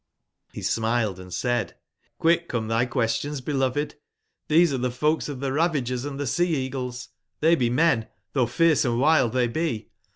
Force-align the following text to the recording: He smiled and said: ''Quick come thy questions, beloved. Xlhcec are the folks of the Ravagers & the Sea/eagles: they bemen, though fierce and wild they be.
He 0.51 0.63
smiled 0.63 1.19
and 1.19 1.31
said: 1.31 1.75
''Quick 2.19 2.47
come 2.47 2.67
thy 2.69 2.87
questions, 2.87 3.39
beloved. 3.39 3.93
Xlhcec 4.49 4.73
are 4.73 4.77
the 4.79 4.89
folks 4.89 5.29
of 5.29 5.41
the 5.41 5.53
Ravagers 5.53 6.01
& 6.03 6.03
the 6.11 6.25
Sea/eagles: 6.25 7.09
they 7.39 7.53
bemen, 7.55 8.07
though 8.33 8.47
fierce 8.47 8.83
and 8.83 8.97
wild 8.99 9.33
they 9.33 9.47
be. 9.47 9.91